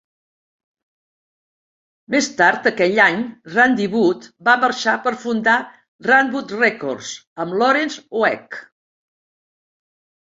[2.15, 3.19] Més tard aquell any,
[3.57, 5.59] Randy Wood va marxar per fundar
[6.11, 7.13] "Ranwood Records"
[7.45, 8.63] amb Lawrence Welk.